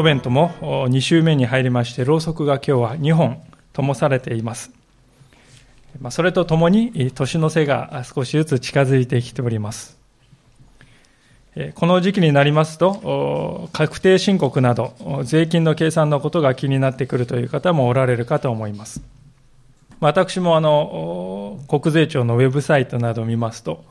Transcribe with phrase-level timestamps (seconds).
[0.00, 0.48] ドベントも
[0.88, 3.42] 2週目に入りまして、ろうそくが今日は2本
[3.74, 4.70] 灯されています。
[6.08, 9.98] それとともに年の瀬が少しずつ近づいてきております。
[11.74, 14.94] この時期になりますと、確定申告など、
[15.24, 19.02] 税金の計算のことが気になってくるという方もおられるかと思います。
[20.00, 23.84] 私もあの、国税庁のウェブサイトなどを見ますと、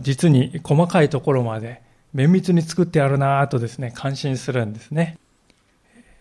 [0.00, 5.18] 実に細かいところまで綿密に作ってあるなぁとですね、感心するんですね。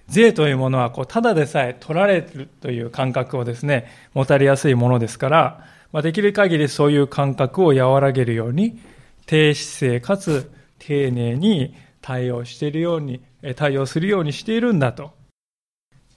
[0.07, 8.79] 税というものは、こう、ただでさえ取られるという感覚をですね、持たれやすいものですから、まあ、できる限りそういう感覚を和らげるように、
[9.25, 13.21] 低姿勢かつ丁寧に対応しているように、
[13.55, 15.13] 対応するようにしているんだと。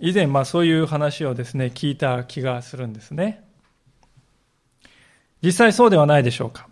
[0.01, 3.45] 以前、まあそういう話をですね、聞いた気がするんですね。
[5.43, 6.69] 実際そうではないでしょうか。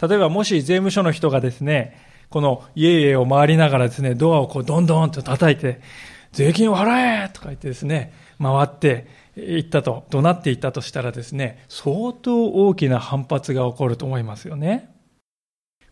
[0.00, 5.80] 例えばもし税務署の人がですね、この家々を回りながらですね、ドアをこうどんどんと叩いて、
[6.32, 14.90] 税金を払えとか言ってですね、回っていったと、怒鳴っていったとしたらですね、相当大きな反発が起こると思いますよね。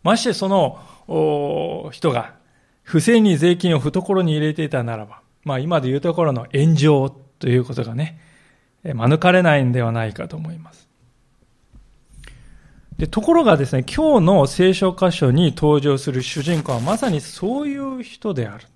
[0.03, 2.35] ましてその人が
[2.83, 8.19] 不正に税金を懐に入れていたならば、まあ今で言うところの炎上ということがね、
[8.83, 10.90] 免れないんではないかと思います。
[13.01, 18.67] でところがですね、今日の聖書箇所に登場する主人公はまさにそういう人である。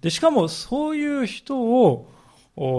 [0.00, 2.06] で、しかもそういう人を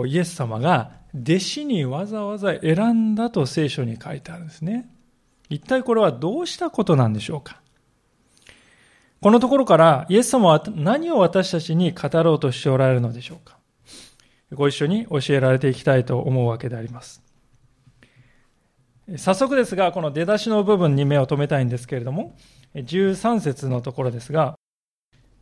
[0.08, 4.90] イエス様が弟子にわざわざ選んだと聖書に書いてあるんですね。
[5.50, 7.60] 一体これはどうしたことなんでしょうか
[9.20, 13.58] このところからイエス様は何を私たちに語ろうとしておられるのでしょうか
[14.54, 17.21] ご一緒に教えられていきたいと思うわけであります。
[19.18, 22.38] 早速ですが、この出だしの部分に目を留めたいんですけれども、
[22.76, 24.56] 13節のところですが、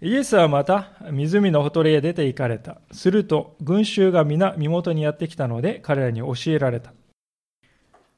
[0.02, 2.80] イエスはまた湖のほとりへ出て行かれた。
[2.92, 6.94] すると群衆が皆身元にやってきたので彼らに教えられた。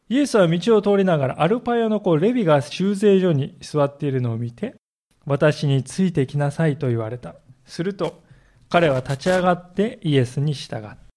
[0.07, 4.75] イエスは道を通りながらアルパヤの子レビが修税所に座っているのを見て、
[5.25, 7.35] 私についてきなさいと言われた。
[7.65, 8.21] すると
[8.69, 11.10] 彼は立ち上がってイエスに従った。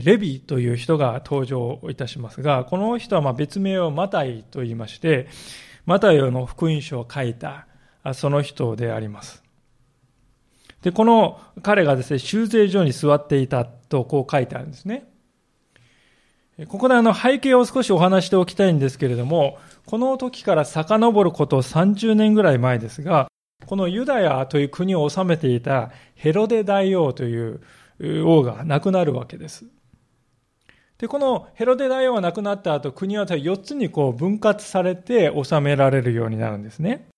[0.00, 5.28] レビという人が登場いたしますが、この人はま別名をマタイと言いまして、
[5.84, 7.66] マタイの福音書を書いた
[8.14, 9.42] その人であります。
[10.82, 15.08] で、この彼がですね、修税所に座っていたとこう書いてあるんですね。
[16.68, 23.28] ここであの背景を少しお話しておきたいんですけれども、この時から遡ること30年ぐらい前ですが、
[23.66, 27.60] このユダヤという国を治めていたヘロデ大王という
[28.00, 29.66] 王が亡くなるわけです。
[31.02, 37.08] で、このヘロデ大王が亡くなった後、国は4つにこう分割されて治められるようになるんですね。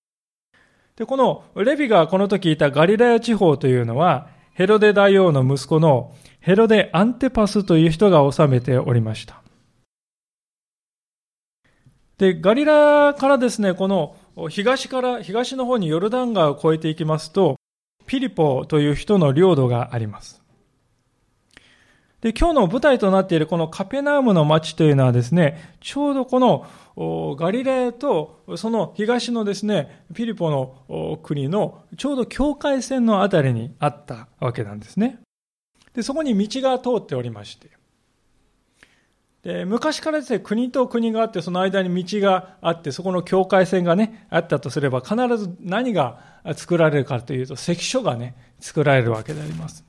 [0.96, 9.42] で、このレビがこの時いたガリラヤ地方というのは、ヘロデ大王の息子のヘロデ・アンテパスという人が治めておりました。
[12.16, 14.16] で、ガリラからですね、この
[14.48, 17.56] 東から、東の方にヨルダン川を越えていきますと、
[18.06, 20.43] ピリポという人の領土があります。
[22.24, 35.20] で、今日の舞台となっているこのカペナームの町というのはですね、ちょうどこのガリラヤとその東のですね、ピリポの国のちょうど境界線のあたりにあったわけなんですね。
[35.92, 37.68] で、そこに道が通っておりまして。
[39.42, 46.20] で、昔からですね、国と国があって、その間に道があって、そこの境界線がね、あったとすれば、必ず何が
[46.54, 49.84] 作られるかというと、関所がね、作られるわけであります。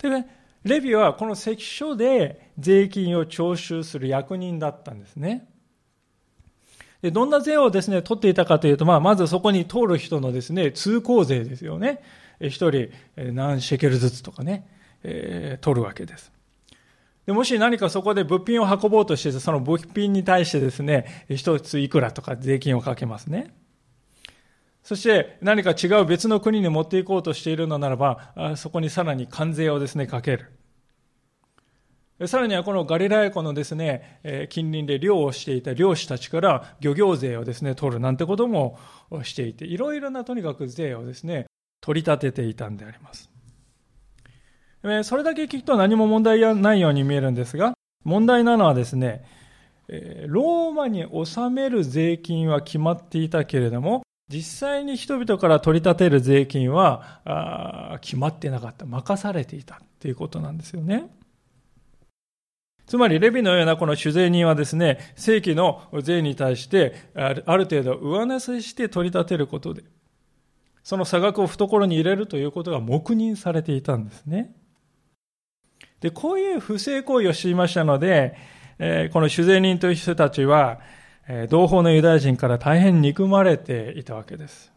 [0.00, 5.48] でね、レビはこの関所で税金を徴収する役人だったんですね。
[7.02, 12.02] で、どんな税をですね、取っていたかというと、まあ、まずそこに通る人のですね、通行税ですよね。
[12.40, 14.66] 一人何シェケルずつとかね、
[15.02, 16.32] えー、取るわけです。
[17.26, 23.54] でもし何かそこで物品を運ぼうとして、その物品に対してですね、一ついくらとか税金をかけますね。
[24.88, 30.38] そして何か違う別の国に持っていこうとしているのならば、そこにさらに関税をですね、かけ
[32.18, 32.26] る。
[32.26, 38.78] さらにはこのガリラヤ湖のですね、近隣で漁をしていた漁師たちから漁業税をですね、取るなんてことも
[39.24, 41.44] していて、いろいろなとにかく税をですね、
[41.82, 43.30] 取り立てていたんであります。
[45.02, 47.74] それだけ聞くと何も問題ないように見えるんですが、
[48.04, 49.22] 問題なのはですね、
[50.26, 58.84] ローマに納める税金は決まっていたけれども、実際に人々から取り立てる税金は決まってなかった。
[58.84, 61.08] 任されていたということなんですよね。
[62.86, 69.84] つまり、レビのようなこの主税人はですね、正規の税に対して、ある程度上乗せして取り立てることで、
[70.82, 74.54] その差額を懐に入れるということが黙認されていたんですね。
[76.00, 78.36] で、こういう不正行為をしていましたので、
[78.78, 80.80] えー、この主税人という人たちは、
[81.50, 84.72] 同胞のユダヤ人から大変憎まれていたわけです。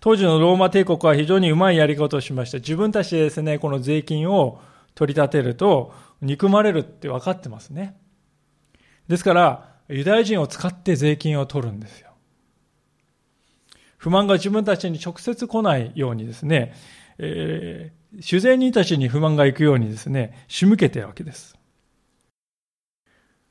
[0.00, 2.58] 当時のローマ帝国は非常にうまいやり方をしました。
[2.58, 4.60] 自分たちでですね、この税金を
[4.94, 5.92] 取り立てると、
[6.22, 7.96] 憎まれるって分かってますね。
[9.08, 12.10] ですから、ユダヤ人を使って税金を取るんですよ。
[13.98, 16.74] 不満が自分たちに直接来ないようにですね、
[17.18, 21.56] えー、主税人たちに不満が行くようにですね、仕向けてるわけです。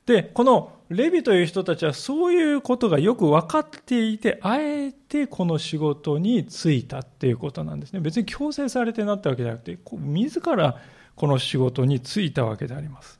[0.06, 7.98] で、このレビという人たちはそういうことがよく分かっていて、あえてこの仕事に就いたっていうことなんですね。
[8.00, 10.80] 別に強制されてなったわけじゃなくて、自ら
[11.16, 13.18] この仕事に就いたわけであります。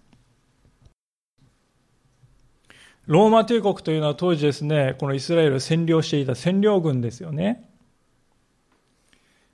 [3.06, 7.68] ローマ帝国というのは当時ですね、このイスラエルを占領していた占領軍ですよね。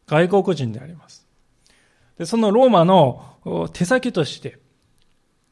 [0.06, 1.26] 外国人であります。
[2.18, 4.58] でそのローマの手先として、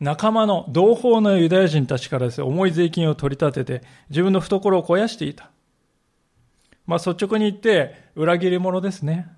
[0.00, 5.50] 仲間の同胞のユダヤ人たちからですね、重い税金を取り立てて、自分の懐を肥やしていた。
[6.86, 9.28] まあ率直に言って、裏切り者ですね。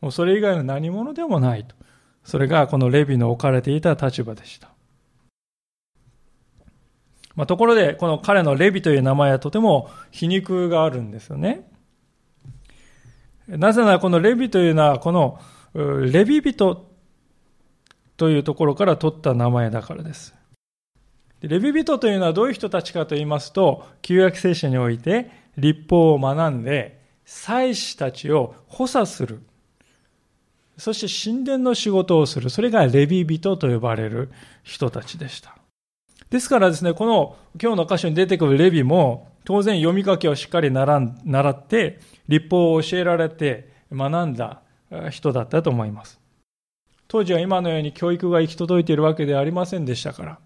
[0.00, 1.76] もうそれ以外の何者でもないと。
[2.24, 4.70] それがこのレビの置かれていた立場でした。
[7.34, 11.68] まあ、ところで、この彼のレビという名前はとても皮肉があるんですよね。
[13.48, 15.38] なぜならこのレビというのは、この
[15.74, 16.91] レビ人
[18.16, 20.34] というところから取った名前だからです。
[21.42, 29.40] レビ人というのはどういう人たちかと言いますと、旧約聖書において立法を学んで、祭司たちを補佐する。
[30.78, 32.48] そして神殿の仕事をする。
[32.48, 34.30] それがレビ人と呼ばれる
[34.62, 35.56] 人たちでした。
[36.30, 41.98] ですからですね、この今日の箇所に出てくるレビも、当然読み書きをしっかり習って、
[42.28, 44.62] 立法を教えられて学んだ
[45.10, 46.21] 人だったと思います。
[47.12, 50.38] 当時は今のように教育が行き届いているわけではありませんでしたから、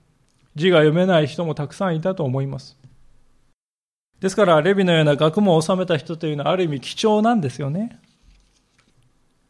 [0.57, 2.77] 字が読めない人もたくさんいたと思います。
[4.19, 8.01] ですから、レビのような学問を収めた人というのはある意味貴重なんですよね。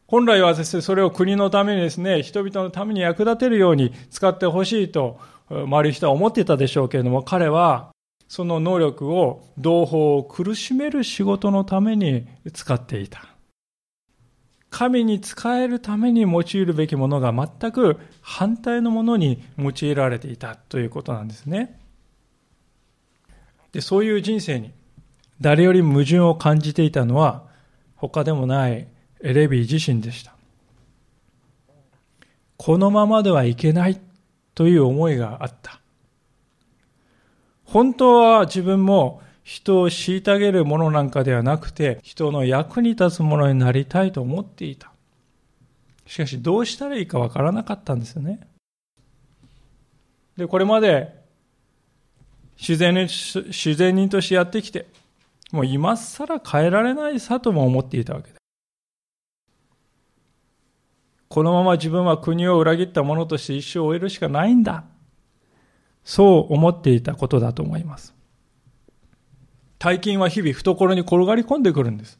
[0.05, 5.19] 本来はですね、それを国のためにですね、人々のために役立てるように使ってほしいと
[5.49, 7.89] 周りの人は思っていたでしょうけれども、彼は
[8.27, 13.26] その能力を同胞を苦しめる仕事のために使っていた。
[14.69, 21.79] 神に仕えるために用いるべきものが全く反対のものに用いられていたということなんですね。
[23.71, 24.71] でそういう人生に
[25.39, 27.45] 誰より矛盾を感じていたのは
[27.95, 28.87] 他でもない
[29.21, 30.33] エレビー自身でした。
[32.57, 33.99] このままではいけない
[34.55, 35.79] という思いがあった。
[37.63, 44.91] 本当は自分も人を虐げるものなんかではなくて、人の役に立つものになりたいと思っていた。
[46.05, 48.41] しかし、どうしたらいいかわからなかったんですよね。
[50.35, 51.15] で、これまで、
[52.57, 54.85] 自然に、自然人としてやってきて、
[55.53, 58.35] もう今更変えられないさとも思っていたわけで。
[61.29, 64.83] このまま自分は国を裏切った者として一生を終えるしかないんだ。
[66.03, 68.16] そう思っていたことだと思います。
[69.79, 72.19] 大金は日々懐に転がり込んでくるんです。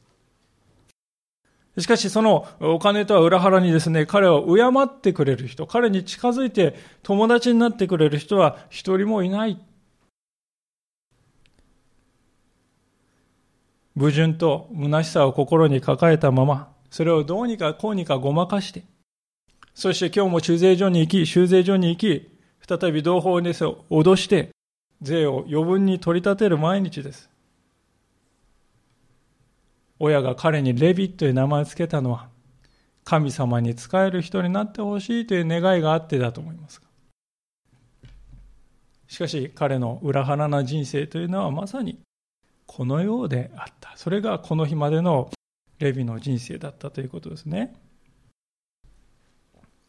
[1.79, 9.59] しかしそのお金とは裏腹にですね、彼を敬ってくれる人、彼に近づいて友達になってくれる人は一人もいない。
[13.95, 18.83] 矛盾と虚しさを心に抱えたまま、それをどうにかこうにかごまかして、
[19.73, 22.29] そして今日も修税所に行き、修税所に行き、
[22.67, 24.49] 再び同胞に脅して、
[25.01, 27.29] 税を余分に取り立てる毎日です。
[29.99, 32.29] 親が彼にレビという名前を付けたのは、
[33.03, 36.81] 神様に仕える人になってほしいという願いがあってだと思います。
[39.07, 41.99] しかし彼の裏腹な人生というのはまさに
[42.65, 43.93] このようであった。
[43.95, 45.31] それがこの日までの
[45.79, 47.73] レビの人生だったということですね。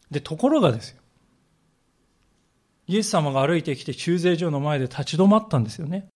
[0.09, 1.01] で、ところがですよ。
[2.87, 6.07] イエス様が歩いてきて中税所の前で立ち止まったんですよね。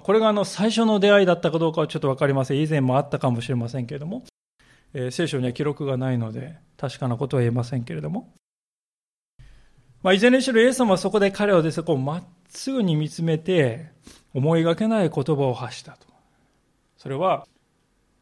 [0.00, 2.62] これがあの最初の出会いだったかどうかはちょっとわかりません。
[2.62, 4.24] 以前もあったかもしれませんけれども、
[4.94, 8.32] えー、聖書には記録がないので確かなことは言えませんけれども、
[10.02, 13.92] まあ、いずれにしろイエス様はそこで彼をですね、こうまっすぐに見つめて
[14.34, 16.06] 思いがけない言葉を発したと。
[16.96, 17.46] それは、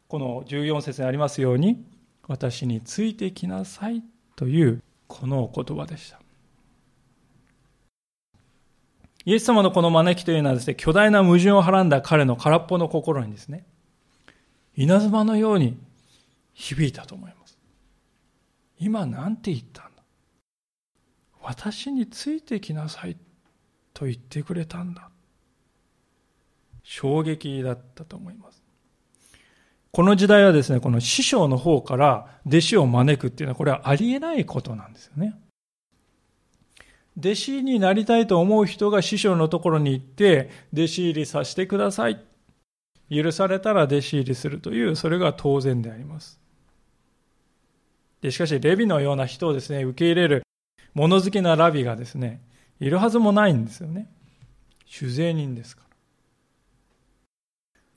[0.09, 1.83] この14節にありますように、
[2.29, 4.03] 私についてきなさい
[4.37, 6.20] というこの言葉でした。
[9.25, 13.67] イエス様のこの招きというのはですね、巨大な矛盾をはらんだ彼の空っぽの心にですね、
[14.77, 15.79] 稲妻のように
[16.55, 17.59] 響いたと思います。
[18.79, 20.03] 今なんて言ったんだ？
[21.43, 23.17] 私についてきなさい
[23.93, 25.11] と言ってくれたんだ。
[26.83, 28.63] 衝撃だったと思います。
[29.93, 35.35] この時代はですね、この師匠の方から弟子を招くっていうのはこれはありえないことなんですよね。
[37.19, 42.25] 弟子になりたいと思う人が師匠のところに行って、弟子入りさせてください。
[43.11, 46.41] 許されたら弟子入りするという、それが当然であります。
[48.23, 50.43] でしかし、レビのような人をですね、受け入れる
[50.95, 52.41] 物好きなラビがですね、
[52.79, 54.11] いるはずもないんですよね。
[54.87, 55.91] 酒税人ですから。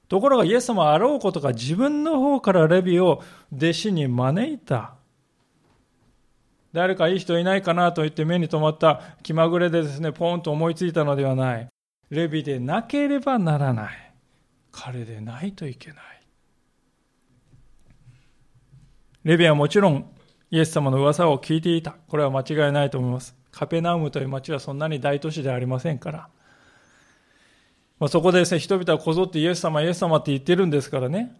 [0.09, 3.23] ところがイエス様はあろうことが自分の方からレビを
[3.55, 4.95] 弟子に招いた。
[6.73, 11.67] 誰かいい人いないかなと言って目に留まった気まぐれでですね、ポンと思いついたのではない。
[12.09, 14.13] レビでなければならない。
[14.71, 15.97] 彼でないといけない。
[19.23, 20.09] レビはもちろん
[20.49, 21.95] イエス様の噂を聞いていた。
[22.07, 23.35] これは間違いないと思います。
[23.51, 26.29] カペナウムという町はそんなに大都市ではありませんから。
[27.99, 31.39] まあ、そこでですね、人々はこぞってイエス様、イエス様って言ってるんですからね。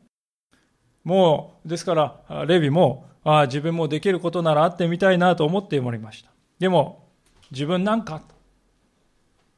[1.03, 6.31] もう、ですから、レビも、ああ、自分もできることなら会ってみたいなと思っておりました。
[6.59, 7.07] でも、
[7.51, 8.21] 自分なんか、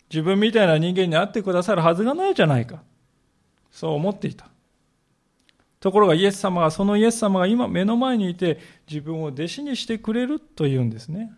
[0.09, 2.83] 自分みたいな人間に会ってくださるはずがないじゃないか。
[3.71, 4.47] そう思っていた。
[5.79, 11.31] ところがイエス様が、そのイエス様が今目の前にいて、自分を弟子にしてくれるというんですね。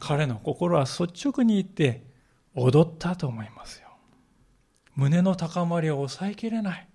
[0.00, 2.02] 彼の心は率直に言って、
[2.54, 3.88] 踊ったと思いますよ。
[4.96, 6.88] 胸の高まりを抑えきれない。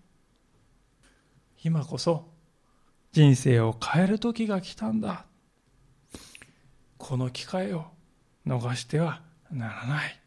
[1.64, 2.33] 今こそ
[3.14, 5.26] 人生を変える時が来たんだ。
[6.98, 7.86] この機会を
[8.46, 10.20] 逃してはならない。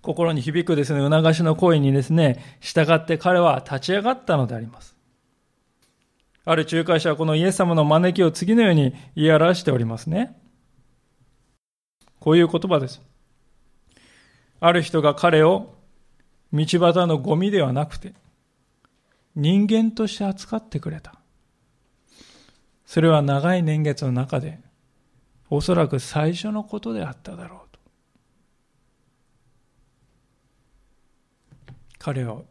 [0.00, 4.96] 心に響くですね、促しの声にですね、従って彼は立ち上がったのであります。
[6.46, 10.38] ある仲介者はこのイエス様の招きを次のように言い表しておりますね。
[12.18, 13.02] こういう言葉です。
[14.60, 15.74] ある人が彼を
[16.50, 18.14] 道端のゴミではなくて、
[19.36, 21.14] 人間として扱ってくれた。
[22.86, 24.60] それは長い年月の中で、
[25.50, 27.80] おそらく最初のことであっただろうと。
[31.98, 32.44] 彼を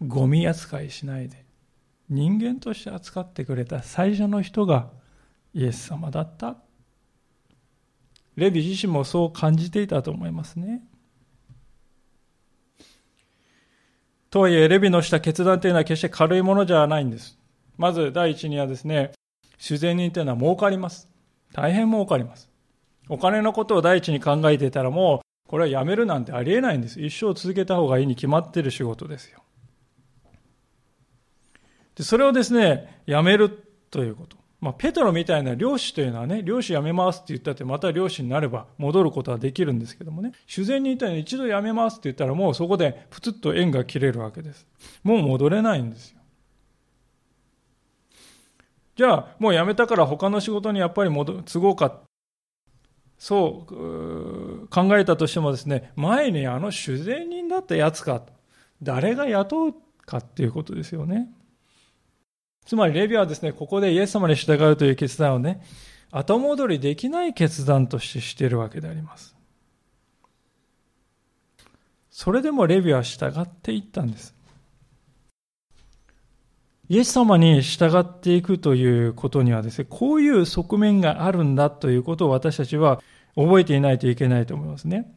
[0.00, 1.44] ゴミ扱いしないで、
[2.08, 4.90] 人間として扱ってくれた最初の人が
[5.52, 6.56] イエス様だった。
[8.36, 10.82] レビ自身もそう感じていたと思いますね。
[14.34, 17.38] とはいえ、レビのした決断というのは決して軽いものじゃないんです。
[17.76, 19.12] まず第一にはですね、
[19.58, 21.08] 自然人というのは儲かります。
[21.52, 22.50] 大変儲かります。
[23.08, 27.00] お金のことを第一に考えていたらもう、これはやめるなんてありえないんです。
[27.00, 29.44] 一生続けた方がいいに決まってる仕事ですよ。
[31.94, 33.50] でそれをですね、やめる
[33.92, 34.36] ということ。
[34.64, 44.66] まあ、ペトロみたいな漁師というのはね、漁師辞めますって言ったって、また漁師になれば戻ることはできるんですけどもね、修繕にいたように一度辞めますって言ったら、もうそこでプツッと縁が切れるわけです。
[45.02, 46.18] もう戻れないんですよ。
[48.96, 52.00] じゃあ、もう辞めたから他の仕事にやっぱり戻都合か。
[53.18, 58.22] そう考えたとしてもですね、前にあの修繕人だったやつか、
[58.82, 59.74] 誰が雇う
[60.06, 61.33] かっていうことですよね。
[62.64, 65.62] つまりレビはですね、ここでイエス様に従うという決断をね、
[66.10, 69.34] 後戻りできない決断としてしているわけであります。
[72.10, 74.34] それでもレビは従っていったんです。
[76.88, 83.02] イエス様に従っていくということにはですね、こういう側面があるんだということを私たちは
[83.34, 85.12] 覚えていないといけないと思いますね。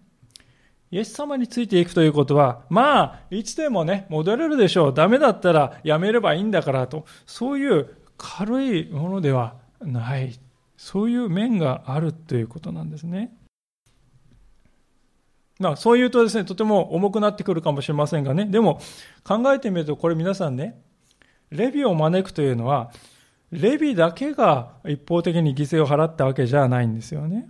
[0.90, 4.94] イエス様についていくということは、まあ、いつでもね、戻れるでしょう。
[4.94, 10.40] ダメだったらやめればいいんだからと、そういう軽いものではない。
[10.78, 13.36] そういう面があるということなんですね。
[15.60, 18.80] まあ、そう言うとですね、とても重くなってくるかもしれませんがね、でも
[19.24, 20.80] 考えてみると、これ皆さんね、
[21.50, 22.92] レビを招くというのは、
[23.52, 27.50] レビだけが一方的に犠牲を払ったわけじゃないんですよね。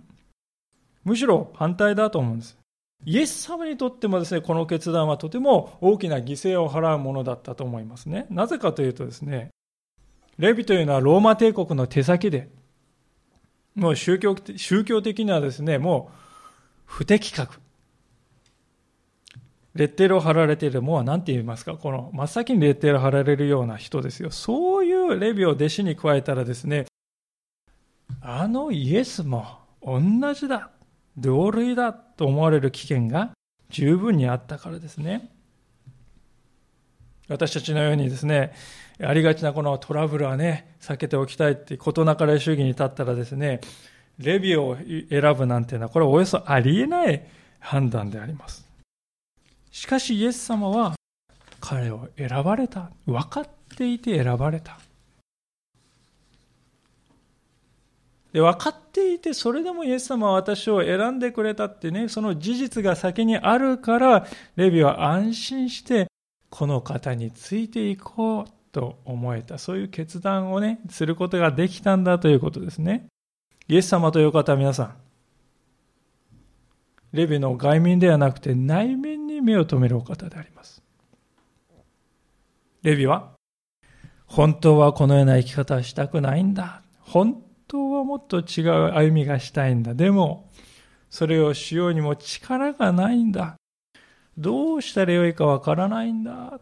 [1.04, 2.57] むしろ反対だと思うんです。
[3.04, 8.26] イエス様にとってもですね、この決断はとても大きな犠牲を払うものだったと思いますね。
[8.30, 9.50] なぜかというとですね、
[10.38, 12.48] レビというのはローマ帝国の手先で、
[13.74, 16.14] もう宗教宗教的にはですね、もう
[16.84, 17.60] 不適格。
[19.74, 24.30] レッテルを貼られている、もう何て言いますか、この真っ先にレッテルを貼られるような人ですよ。
[24.32, 26.86] そういうレビを弟子に加えたらですね、
[28.20, 29.46] あのイエスも
[29.80, 30.00] 同
[30.34, 30.70] じだ。
[31.18, 33.32] 同類だと思われる危険が
[33.70, 35.30] 十分にあったからですね。
[37.28, 38.54] 私たちのようにですね、
[39.00, 43.60] ありがちなこのトラブルはね、避けておきたいって事なかれ主義に立ったらですね、
[44.18, 47.24] レビューを選ぶなんていうのは、これはおよそありえない
[47.60, 48.66] 判断であります。
[49.70, 50.94] しかしイエス様は
[51.60, 52.90] 彼を選ばれた。
[53.06, 54.78] 分かっていて選ばれた。
[58.38, 66.06] で分かっていて、それでもイエス様は私を選んでくれたってね、その事実が先にあるから、レビは安心して、
[66.48, 69.58] この方についていこうと思えた。
[69.58, 73.06] そういう決断をね、することができたんだということですね。
[73.66, 74.94] イエス様という方は皆さん、
[77.12, 80.80] レビの外面ではなくて内面に目を留めるお方であります。
[82.84, 83.32] レビは、
[84.26, 86.82] 本当はこのような生き方はしたくないんだ。
[87.00, 89.94] 本当はもっと違う歩みがしたいんだ。
[89.94, 90.50] でも、
[91.10, 93.56] それをしようにも力がないんだ。
[94.36, 96.60] どうしたらよいかわからないんだ。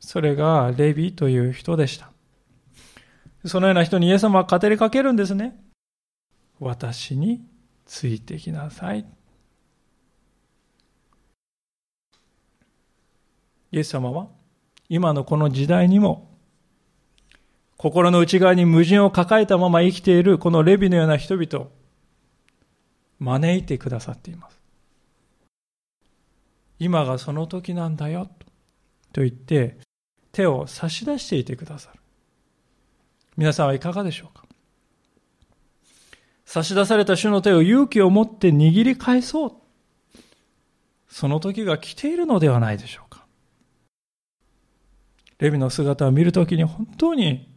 [0.00, 2.10] それがレビという人でした。
[3.44, 5.56] そのような人にイエス様は語りかけるんですね。
[6.60, 7.44] 私に
[7.86, 9.06] ついてきなさい。
[13.70, 14.28] イエス様は
[14.88, 16.37] 今のこの時代にも
[17.78, 21.70] 心の内側に矛盾を抱えたまま生きているこのレビのような人々を
[23.20, 24.58] 招いてくださっています。
[26.80, 28.28] 今がその時なんだよ
[29.12, 29.78] と言って
[30.32, 32.00] 手を差し出していてくださる。
[33.36, 34.44] 皆さんはいかがでしょうか？
[36.44, 39.52] 差し出された主の手を勇気を持って握り返そう。
[41.08, 43.24] その時が来ているのではないでしょうか。
[45.38, 47.56] レビの姿を見るときに本当に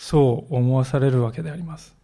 [0.00, 1.94] そう思わされるわけであります。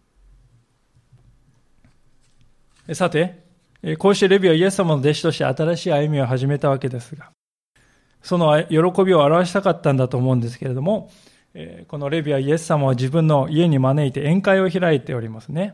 [2.93, 3.43] さて、
[3.97, 7.31] こうしてレビはイエス様の弟子として新しい歩みを始めたわけですが、
[8.21, 11.09] その喜びを表したかったんだと思うんですけれども、
[11.87, 15.73] このレビはイエス様を自分の家に招いて宴会を開いておりますね。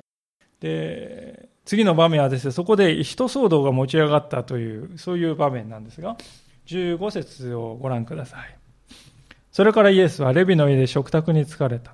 [0.62, 6.16] で、次の場面はですね、そこで人騒動が持ち上がったという、そういう場面なんですが、
[6.68, 8.58] 15節をご覧ください。
[9.52, 11.94] それからイエスはレビの家で食卓に疲れた。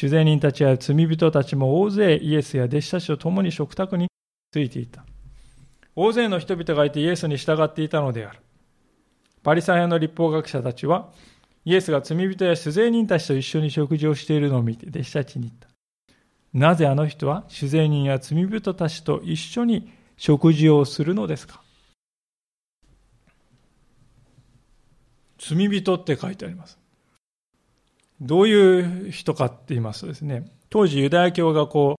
[0.00, 4.06] 主税人たちや罪人たちも大勢イエスや弟子たちと共に食卓に
[4.52, 5.04] ついていた。
[5.96, 8.38] 大勢の人々がいてイエスに従っていたのである。
[9.42, 11.08] パリサイ派の立法学者たちは、
[11.64, 15.66] イエスが罪人や主税人たちと一緒に食事をしているのを見て弟子たちに言った。
[16.52, 21.60] なぜあの人は主税人や罪人たちと一緒に食事をするのですか？
[25.38, 26.78] 罪人って書いてあります。
[28.20, 31.96] どういう人かって言いますとですね、当時ユダヤ教がこ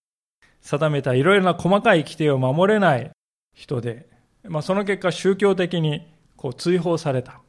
[0.60, 3.10] 定めたいろいろな細かい規定を守れない
[3.54, 4.08] 人で、
[4.44, 6.06] まあ、その結果宗教的に
[6.36, 7.40] こう追放された。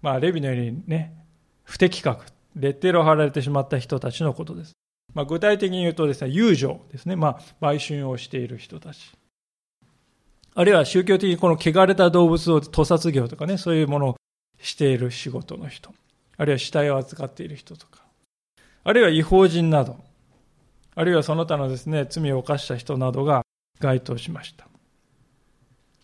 [0.00, 1.14] まあ、レビのようにね、
[1.64, 2.24] 不適格、
[2.56, 4.72] レッテルを貼られてしまった人たちのことです。
[5.14, 9.12] まあ、具体的に言うとですね、遊女ですね、まあ、売春をしている人たち。
[10.54, 14.16] あるいは宗教的にこの汚れた動物を屠殺業とかね、そういうものを
[14.60, 15.92] している仕事の人、
[16.38, 18.02] あるいは死体を扱っている人とか、
[18.84, 19.96] あるいは違法人など、
[20.94, 23.42] あるいはその他のですね、罪を犯した人などが
[23.80, 24.66] 該当しました。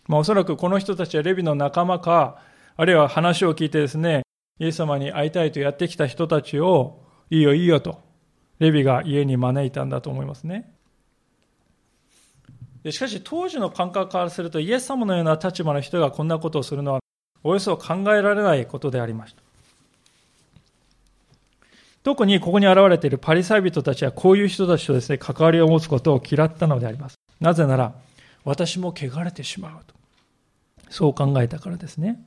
[0.07, 2.39] まあ、おそらくこの人たちはレビの仲間か、
[2.75, 4.23] あるいは話を聞いてですね、
[4.59, 8.03] イエス様に会いたいとやってきた人たちを、いいよいいよと、
[8.59, 10.75] レビが家に招いたんだと思いますね。
[12.91, 16.99] しかし当時の感覚からするとイエス様のような立場の人がこんなことをするのは
[17.43, 19.44] およそ考えられないことでありました。
[22.05, 27.15] 特にここに現れているパリサイ人たちはこういう人たちとですね、関わりを持つことを嫌ったのであります。
[27.39, 27.95] なぜなら、
[28.43, 29.95] 私も汚れてしまうと。
[30.91, 32.21] そう考えたからですね。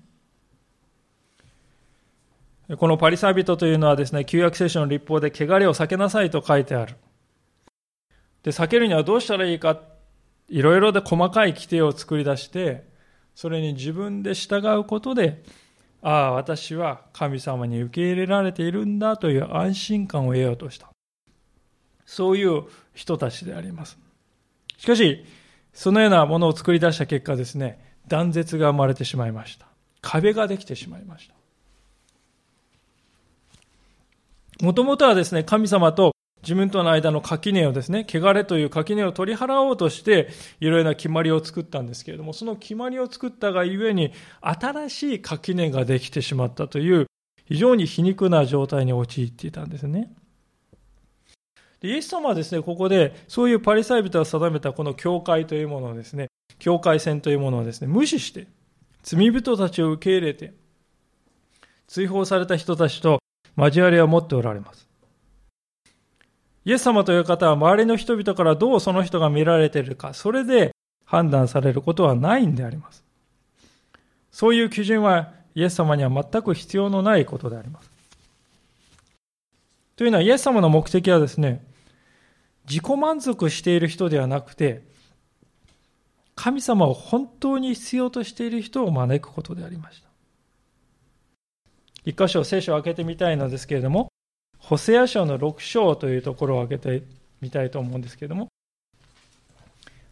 [2.77, 6.97] このパリサイ人というのはですね、旧約聖書の立法で汚れを避けなさいと書いてある。
[8.43, 9.81] で、避けるにはどうしたらいいか、
[10.49, 12.83] いろいろで細かい規定を作り出して、
[13.37, 15.45] それに自分で従うことで、
[16.03, 20.89] ああ、私は神様に受け入れられているんだという安心感を得ようとした。
[22.07, 23.99] そういう人たちであります。
[24.77, 25.25] しかし、
[25.73, 29.67] そのようなものを作り出した結果ですね、断絶が生まれてしまいました。
[30.01, 31.35] 壁ができてしまいました。
[34.65, 36.13] もともとはですね、神様と
[36.49, 40.31] 自分との間の垣根をですね、汚れという垣根を取り払おうとして、
[40.61, 47.07] いろいろな決まりを作ったんですけれども、その決まりを作ったがゆえに、新しい垣根ができてしまったという、
[47.45, 50.11] 非常に皮肉な状態に陥っていたんですね。
[51.83, 58.47] イエス様はですね、ここで、そういうパリサイ人が定めたこの教会というものをですね、境界線というものをですね、無視して、
[59.03, 60.55] 罪人たちを受け入れて、
[61.89, 63.21] 追放された人たちと
[63.55, 64.88] 交わりを持っておられます。
[66.69, 70.73] イエス様という方は周りの人々からどうその人が見られているか、それで
[71.07, 73.03] 判断されることはないんであります。
[74.31, 77.91] そういう基準はイエス様には全く必要のないことであります。
[79.97, 81.65] というのはイエス様の目的はですね、
[82.69, 84.83] 自己満足している人ではなくて、
[86.35, 90.09] 神様を本当に必要としている人を招くことでありました。
[92.05, 94.13] 一箇所聖書を開けてみたいのですけれども、
[94.69, 97.03] ホセア書の6章というところを開けて
[97.41, 98.49] みたいと思うんですけれども、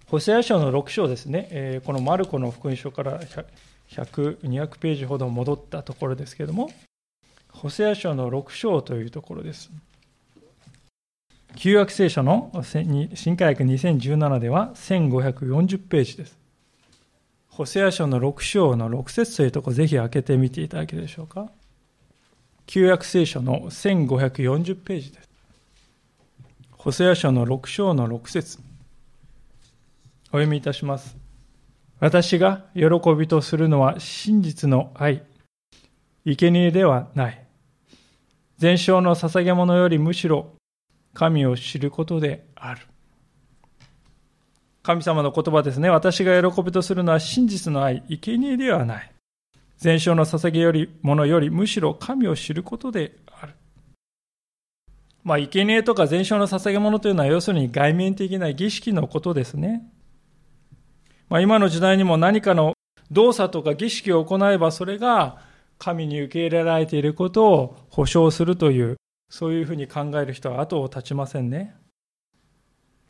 [0.07, 6.71] ホセア書の6章ですね、え、このマルコの福音書から100、200ページほど戻ったところですけれども、
[7.51, 9.71] ホセア書の6章というところです。
[11.57, 16.39] 旧約聖書の新科学2017では1540ページです。
[17.49, 21.51] ホセア書の6章の6節というところぜひ開けてみていただけるでしょうか。
[22.67, 25.29] 旧約聖書の1540ページです。
[26.73, 28.59] ホセア書の6章の6節
[30.27, 31.17] お読みいたします。
[32.01, 32.85] 私が喜
[33.17, 35.23] びとするのは真実の愛、
[36.25, 37.47] 生贄ではない。
[38.59, 40.53] 全焼の捧げ物よりむしろ
[41.15, 42.81] 神を知ることである。
[44.83, 45.89] 神様の言葉ですね。
[45.89, 49.16] 私が喜びとするのは真実の愛、生贄ではない。
[49.79, 53.55] 全焼の捧げよりものよりむしろ神を知ることである。
[55.23, 59.91] まあ、生贄とか全焼の捧げ物というのは要するに外面的な儀式のことですね。
[61.29, 62.75] まあ、今の時代にも何かの
[63.11, 65.39] 動作とか儀式を行えばそれが
[65.79, 68.97] 神に受け入れられていることを保証するという
[69.29, 71.75] そういうふうに考える人は後を絶ちませんね。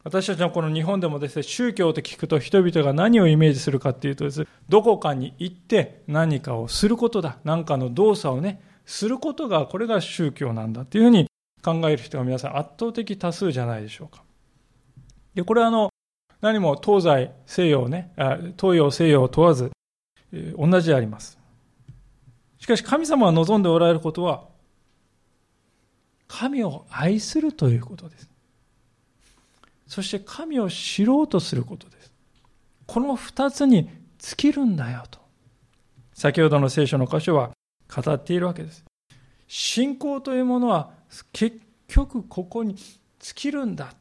[0.07, 7.39] 私たちのこの日本でもですね、宗教と聞くと人々が何をイメージするかっていうとです、ね、どこかに行って何かをすることだ。
[7.43, 11.27] 何かの動作をね、することが、これが宗教なんだっていうふうに
[11.61, 14.23] 考える人が皆さん圧倒的多数じゃないでしょうか。
[15.35, 15.91] で、これはあの、
[16.41, 18.13] 何も東西西洋ね、
[18.61, 19.73] 東洋西洋問わず、
[20.33, 21.37] え、同じであります。
[22.59, 24.45] しかし神様が望んでおられることは、
[26.29, 28.36] 神を愛するということです。
[29.87, 32.13] そして神を知ろうとすることです。
[32.87, 35.21] この二つに尽きるんだよと。
[36.15, 37.51] 先ほどの聖書の箇所は
[37.95, 38.85] 語っているわけです。
[39.49, 40.91] 信仰というものは
[41.33, 42.95] 結局ここに尽
[43.35, 43.93] きるんだ。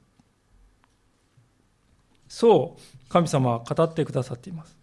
[2.27, 4.75] そう神様は語ってくださっています。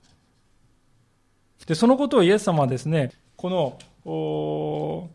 [1.67, 5.11] で、そのことをイエス様はですね、この、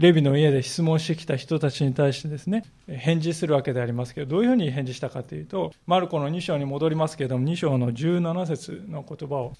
[0.00, 9.52] レビの家で質問してきた人たちに対してですね、返事するわけでありますけど、どういうふうに返事したかというと、マルコの2章に戻りますけれども、2章の17節の言葉を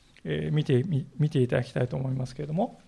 [0.51, 0.83] 見て
[1.19, 2.81] 見ていただきたいと思いますけれども、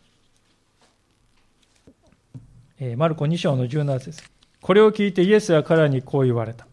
[2.97, 4.23] マルコ2章の17節
[4.63, 6.67] これを聞いてイエスは彼らにこう言われた。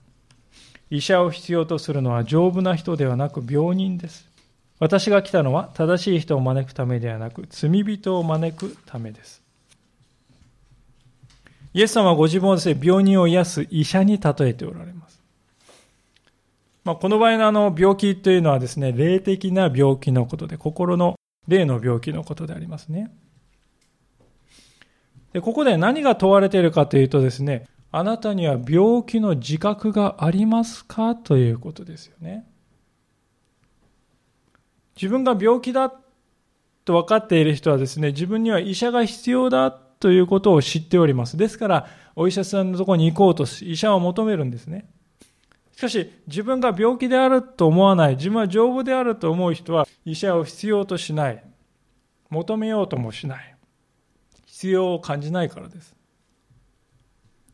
[0.90, 4.30] 医者を必要とするのは丈夫な人ではなく病人です。
[4.80, 9.39] 私が来たのは正しい人を招くためではなく罪人を招くためです。
[11.74, 15.22] イエス様はご自分をですね、病人を癒す医者に例えておられます。
[16.84, 21.16] まあ、この場合のあの病気というのはですね、霊的な病気のことで、心の
[21.48, 23.12] 霊の病気のことでありますね。
[25.34, 32.48] でここで何が問われているかというとですね、あなたには病気の自覚がありますかということですよね。
[34.96, 35.94] 自分が病気だ
[36.86, 41.38] と分かっている人はですね、自分には医者が必要だということを知っております。
[41.38, 44.90] ですから、お医者さんのところに行こうと医者を求めるんですね。
[45.76, 51.44] しかし、自分が病気であると思わない、自分は丈夫であると思う人は、医者を必要としない。
[52.30, 53.56] 求めようともしない。
[54.46, 55.96] 必要を感じないからです。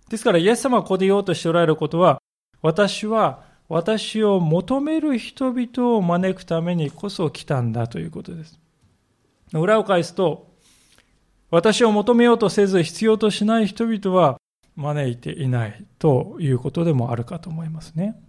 [0.09, 2.21] ですから、イエス様がここで言おうとしておられることは、
[2.61, 8.59] 私は私を求める人々を招くためにこそ来たんだということです。
[9.53, 10.54] 裏を返すと、
[11.51, 14.37] 私を求めようとせず必要としない人々は
[14.75, 18.19] 招いていないということでもあるかと思いますね。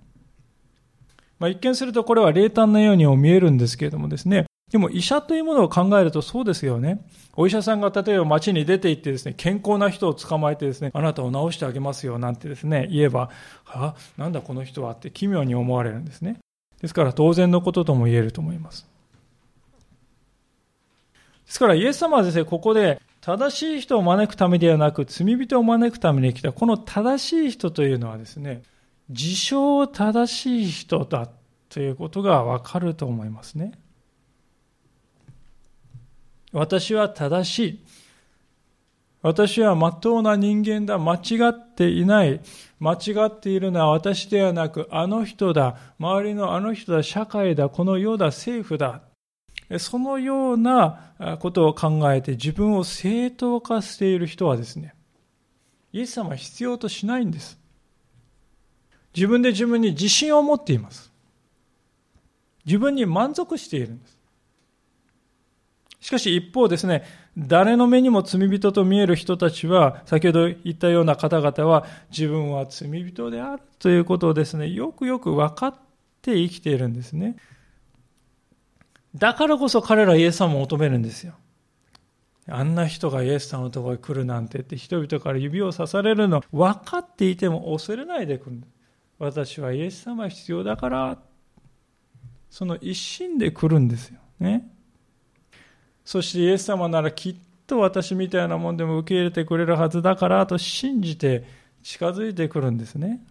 [1.39, 7.07] まあ、一見するとこれは冷淡なようにも見えるんですけれどもですね、でも医者というものを考えるとそうですよね。
[7.37, 13.31] お医者さんが例えば街に出て行ってですね、健康な人を捕まえてですね、あなたを治してあげますよなんてですね、言えば、
[13.67, 16.39] あ、なんだこの人はって奇妙に思われるんですね。
[16.81, 18.87] ですから当然のこととも言えると思います。
[21.47, 28.63] ですからイエス様はですね、ここで正しい人を招くためではなく、罪人を招くために来た、この正しい人というのはですね、
[29.09, 31.29] 自称正しい人だ
[31.69, 33.73] ということがわかると思いますね。
[36.53, 37.85] 私は正しい。
[39.23, 40.99] 私は真っ当な人間だ。
[40.99, 42.41] 間違っていない。
[42.79, 45.77] 間違っているのは私ではなく、あの人だ。
[45.99, 47.03] 周りのあの人だ。
[47.03, 47.69] 社会だ。
[47.69, 48.27] この世だ。
[48.27, 49.03] 政府だ。
[49.79, 54.95] そのようなことを考えて自分を正当化している人はですね、
[55.93, 57.59] イエス様は必要としないんです。
[59.15, 61.11] 自分で自分に自信を持っています。
[62.67, 64.17] 自分に満足しているんです。
[66.01, 67.05] しかし一方ですね、
[67.37, 75.75] 誰の目にも罪人と見える人たちは、先ほど言ったような方々は、自分は罪人であるということをですね、よくよく分かっ
[76.23, 77.37] て生きているんですね。
[79.17, 81.35] だからこそ彼らイエス様を求めるんですよ。
[82.49, 88.63] あんな人がイエス様のところに来るなんてって人々から指をさされるの分かっていても恐れないで来る。
[89.19, 91.19] 私はイエス様必要だから、
[92.51, 94.71] その一心で来るんですよね。
[96.05, 101.45] そしてイエス様ならきっと私みたいなもんでも受け入れてくれるはずだからと信じて
[101.83, 103.25] 近づいてくるんですね。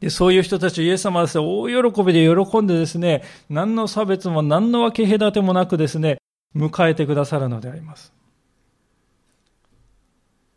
[0.00, 6.18] で、そういう人たちイエス様はですね、大喜びで喜んでですね、何の差別も何の分け隔てもなくですね、
[6.56, 8.12] 迎えてくださるのであります。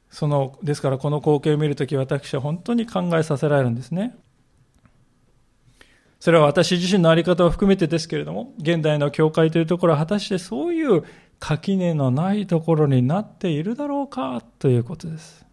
[0.10, 4.16] その、ですからこの光景を見るとき私は本当に考えさせられるんですね。
[6.20, 11.04] それは私自身の在り方を含めてですけれども、現代の教会というところは果たしてそういう
[11.40, 15.46] 垣根のないところになっているだろうかということです。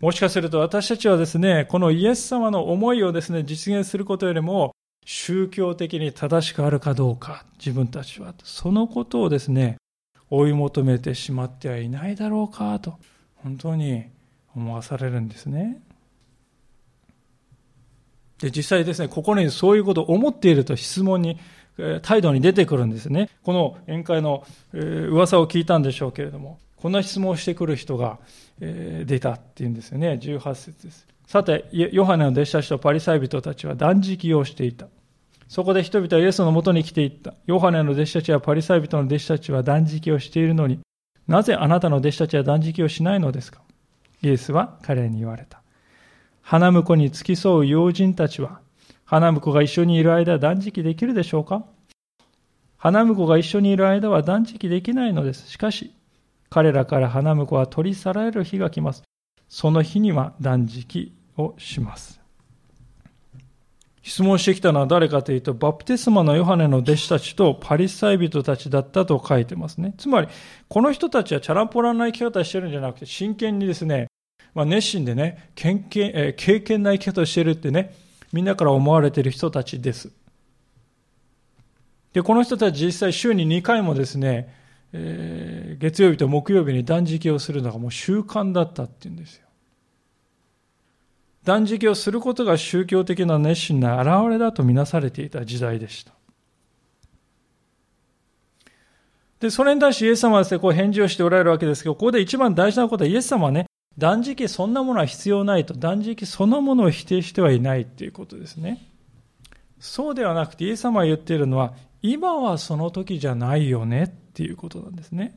[0.00, 9.76] もしかすると私たちはですね、このイエス様の思いをですね、実現することよりも、宗教的に正しくあるかどうか、自分たちは、そのことをですね、
[10.30, 12.98] 追い求めてしまってはいないだろうかと、
[13.36, 14.04] 本当に
[14.56, 15.82] 思わされるんですね。
[18.40, 21.38] で、実際ですね、心にそういうことを思っていると質問に、
[22.02, 23.28] 態度に出てくるんですね。
[23.42, 28.18] この宴会の、噂を聞いたんでしょうけれども、こんな質問をしてくる人が、
[28.60, 30.18] 出たっていうんですよね。
[30.22, 31.06] 18節です。
[31.26, 34.88] さて、ヨハネの弟子たちとパリサイ人たちは断食をしていた。
[35.48, 37.34] そこで人々はイエスのもとに来ていった。
[37.46, 40.80] ヨハネの弟子たちやパリサイ人の弟子たちは断食をしているのに、
[41.26, 43.60] なぜあなたの弟子たちは断食をしないのですか？
[44.22, 45.62] イエスは彼に言われた。
[46.42, 48.60] 花婿に付き添う要人たちは、
[49.04, 51.64] 花婿が一緒にいる間断食できるでしょうか？
[52.76, 55.48] 花婿が一緒にいる間は断食できないのです。
[55.48, 55.94] しかし、
[56.50, 59.04] 彼らから花婿は取り去られる日が来ます。
[59.48, 62.20] その日には断食をします。
[64.02, 69.94] 質問してきたのは誰かというと、バプテスマのヨハネの弟子たちとパリサイ人たちだったと書いてますね。
[69.98, 70.28] つまり、
[70.68, 74.08] この人たちはチャランポランな生き方してるんじゃなくて、真剣にですね、
[74.54, 77.94] まあ、熱心でね、経験、え経験な生き方をしてるってね、
[78.32, 80.10] みんなから思われてる人たちです。
[82.12, 84.59] で、この人たち実際週に2回もですね、
[84.92, 89.46] えー、月曜日と木曜日に断食をするのがもう習慣だったっていうんですよ。
[91.44, 96.12] 断食をすることが宗教的な熱心な現れだとみなされていた時代でした。
[99.40, 108.86] で、それに対してイエス様はですね、こう返事をしておられるわけですけど、ここで一番大事なことはイエス様はね、断食そんなものは必要ないと、断食そのものを否定してはいないということですね。
[109.78, 111.72] そうではなくて、イエス様が言っているのは、
[112.02, 115.36] 今はその時じゃないよねっていうことなんですね。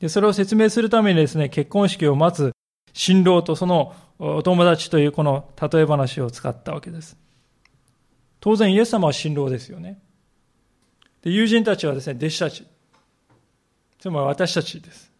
[0.00, 2.52] で、それを説明するためにですね、結婚式を待つ
[2.92, 7.16] 新郎とそのお友達というこの例え話を使ったわけです。
[8.40, 10.00] 当然イエス様は新郎ですよね。
[11.22, 12.66] で、友人たちはですね、弟子たち。
[14.00, 15.12] つまり私たちです。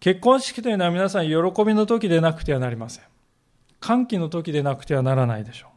[0.00, 1.32] 結婚式というのは皆さん喜
[1.64, 3.04] びの時でなくてはなりません。
[3.78, 5.70] 歓喜の時でなくてはならないでしょう。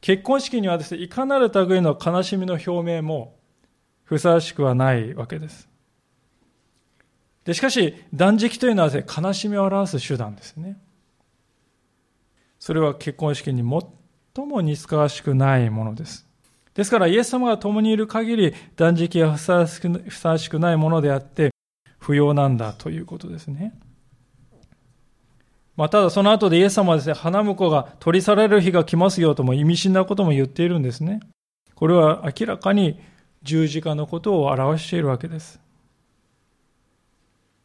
[0.00, 3.35] 結婚式にはですね、いかなる類の悲しみの表明も
[4.06, 5.68] ふさわしくはないわけです。
[7.44, 10.78] で、しかし、断食というのはですね、悲しみを表す手段ですね。
[12.58, 13.62] それは結婚式に
[14.34, 16.26] 最も似つかわしくないものです。
[16.74, 19.58] ですから、イエス様が共にいる限り、断食はふさ
[20.30, 21.50] わしくないものであって、
[21.98, 23.78] 不要なんだということですね。
[25.76, 31.20] まあ、ただその後でイエス様はですね、花婿が取り去られる日が来ますよとも意味深なことも言っているんですね。
[31.74, 32.98] これは明らかに
[33.46, 35.58] 十字架のことを表しているわけです。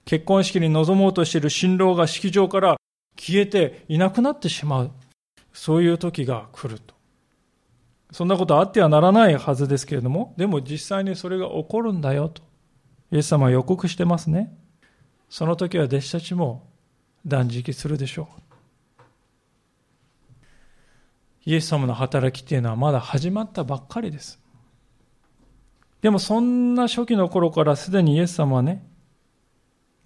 [0.05, 2.77] 結婚式に臨もうとしている新郎が式場から
[3.19, 4.91] 消えていなくなってしまう。
[5.51, 6.95] そういう時が来ると。
[8.11, 12.41] そんなことあってはならないはずですけれども、でも実際にそれが起こるんだよと。
[13.11, 14.55] イエス様は予告してますね。
[15.29, 16.67] その時は弟子たちも
[17.25, 18.41] 断食するでしょう。
[21.45, 24.39] イエス様の働きっていうのはまだ始まったばっかりです。
[26.01, 28.83] でもそんな初期の頃からすでにイエス様はね、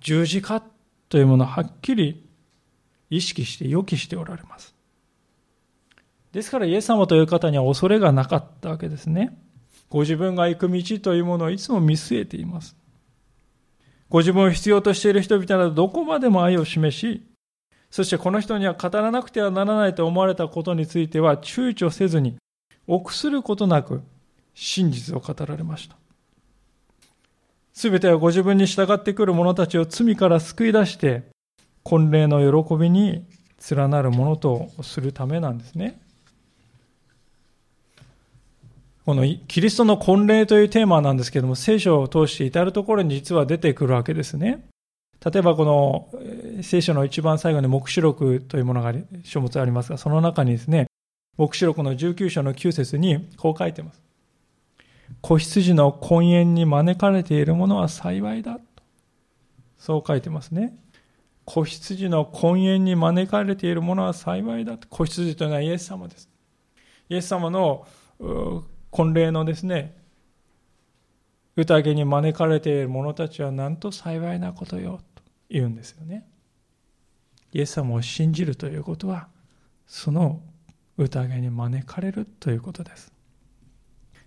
[0.02, 0.62] 十字架
[1.10, 2.28] というものをはっきり
[3.10, 4.76] 意識して予期しておられます。
[6.34, 9.38] ですからイエス様という方には恐れがなかったわけですね。
[9.90, 12.76] ご自分が行く道というものをいつも見据えています。
[14.10, 17.24] ご自分を必要としている人々などどこまでも愛を示し、
[17.90, 22.36] そしてこの人には語らなくてはならないと思われたことについては躊躇せずに、
[22.88, 24.04] 臆することなく
[24.56, 25.96] 真実を語られました。
[27.74, 31.24] すべてはご自分に従ってくる者たちを罪から救い出して、
[31.84, 33.26] 婚礼の喜びに
[33.70, 36.00] 連なるものとするためなんですね。
[39.06, 44.66] このキリストの婚礼というテーマなんですけども、聖書を通して至るところに実は出てくるわけですね。
[45.24, 50.88] 例えばこの聖書の一番最後に黙示録というものがあり書物ありますが、その中にですね、
[51.38, 54.05] 黙示録の19章の9節にこう書いてます。
[55.22, 58.60] 子羊の婚宴に招かれている者は幸いだ。
[59.78, 60.78] そう書いてますね。
[61.46, 64.78] 子羊の婚宴に招かれている者は幸いだ。
[64.78, 66.30] 子羊というのはイエス様です。
[67.10, 67.88] イエス様の
[68.90, 69.96] 婚礼のですね、
[71.56, 76.28] 宴に招かれている者たちはなんと幸いなことよと言うんですよね。
[77.54, 79.28] イエス様を信じるということは、
[79.86, 80.42] その
[80.98, 83.15] 宴に招かれるということです。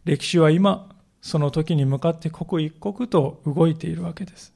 [0.04, 0.88] 歴史は今、
[1.20, 4.54] その時に向かって刻一刻と動いているわけです。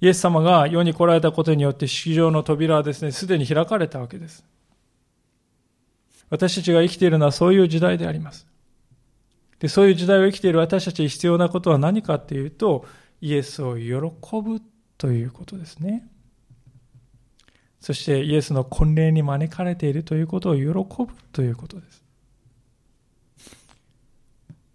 [0.00, 4.44] イエス様が世に来られたことによって式場の扉はですね、すでに開かれたわけです。
[6.28, 8.46] 私たちが生きているのはそういう時代であります。
[9.60, 12.84] で、そういう時代を生きている私たちに必要なことは何かっていうと、
[13.20, 13.92] イエスを喜
[14.42, 14.60] ぶ
[14.98, 16.08] ということですね。
[17.80, 20.84] そしてイエスの婚礼に招かれているということを喜ぶ
[21.32, 22.01] ということです。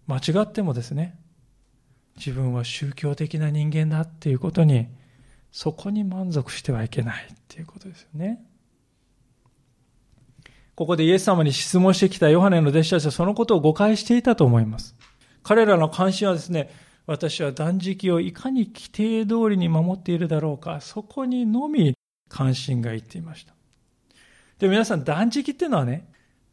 [0.08, 1.16] 間違ってもですね、
[2.16, 4.88] 自分は宗教的な人間だっていうことに、
[5.52, 8.44] そこに満足してはいけないっていうことですよね。
[10.74, 14.96] ここでイエス様に質問してきたヨハネの弟子たちはそのことを誤解していたと思います。
[15.42, 16.70] 彼らの関心はですね、
[17.06, 21.94] 私は断食をいかに規定通りに守っているだろうか、そこにのみ
[22.28, 23.54] 関心がいっていました。
[24.58, 26.10] で、皆さん断食っていうのはね、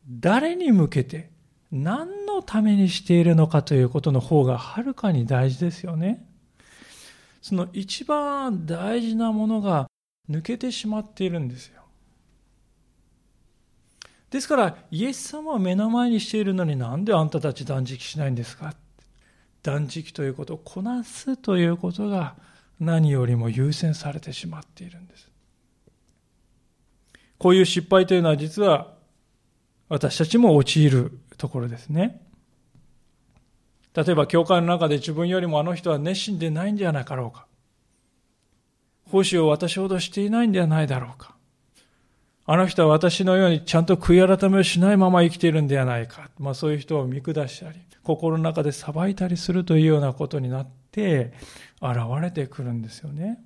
[0.09, 1.31] 誰に向けて、
[1.77, 6.25] 何のためにしているのかということの方がはるかに大事ですよね。
[7.41, 9.87] その一番大事なものが
[10.29, 11.81] 抜けてしまっているんですよ。
[14.29, 18.73] ですから、イエス様を目の前にしているのになんであんたたち断食しないんですか？
[19.61, 22.35] 断食ということをこなすということが
[22.79, 25.29] 何よりも優先されてしまっているんです。
[27.37, 28.93] こういう失敗というのは実は
[29.89, 32.21] 私たちも陥るところですね。
[33.93, 37.45] 例えば教会の中で自分よりもあの人は熱心でないんじゃなかろうか。
[39.11, 41.35] 奉仕を私ほどしていないんではないだろうか。
[42.47, 46.29] あの人は私のようにちゃんと悔い改めをしないまま生きているんではないか。
[46.39, 51.33] まあそういう人を見下したり、心の中で裁いたりするというようなことになって、
[51.81, 53.39] 現れてくるんですよね。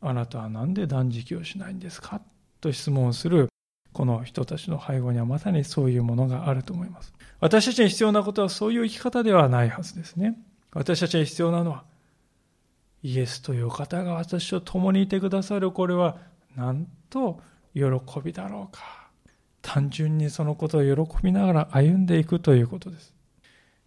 [0.00, 2.20] あなたは何で断食をしないんですか？
[2.60, 3.48] と質問する
[3.92, 7.12] この人たちの背後にはまさにそういうものがあると思います。
[7.40, 10.38] 私たちに必要なことはそういう生き方ではないはずですね。
[10.72, 11.84] 私たちに必要なのは
[13.02, 16.18] イエスという方が私と共にいてくださるこれは
[16.56, 17.40] なんと
[17.74, 17.82] 喜
[18.22, 19.08] びだろうか
[19.62, 23.14] 単純にそのことを喜びながら歩んでいくということです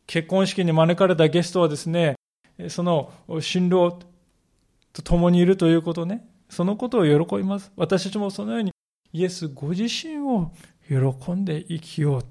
[0.08, 2.16] 結婚式に招かれたゲストはですね
[2.70, 4.00] その新郎
[4.94, 8.71] と共にいるということねそのことを喜びます私たちもそのように
[9.14, 10.52] イエスご自身を
[10.88, 12.26] 喜んで生きよう。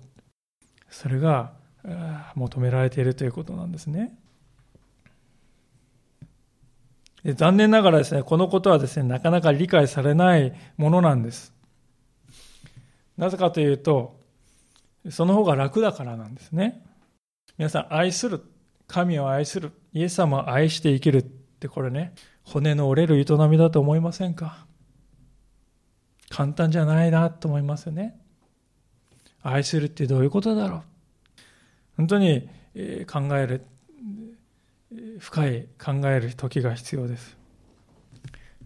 [0.88, 1.52] それが
[2.34, 4.18] 求められているということなんですね。
[7.24, 11.52] 残念ながらですね、このことはですね、なかなか理解されないものなんです。
[13.18, 14.18] なぜかというと、
[15.10, 16.82] その方が楽だからなんですね。
[17.58, 18.42] 皆さん、愛する、
[18.86, 24.66] 神を愛する、イエス様を愛して生きるってこれね、骨の折れる営みだと思いませんか？
[26.30, 28.18] 簡単じゃないなと思いますよね。
[29.42, 30.82] 愛するってどういうことだろう
[31.96, 32.48] 本当に
[33.06, 33.66] 考える
[35.18, 37.36] 深い考える時が必要です。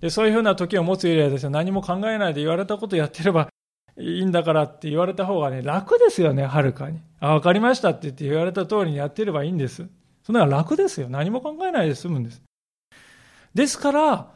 [0.00, 3.48] でそういうふうな時を持つよりはですね、何も考えないで言われたことやってれば
[3.96, 7.00] いいんだからって言われた方がね、楽ですよね、はるかに。
[7.20, 9.86] あ、わかりましたって言って言われた通りにやってればいいんです。
[10.24, 11.08] そんなの楽ですよ。
[11.08, 12.42] 何も考えないで済むんです。
[13.54, 14.30] ですから、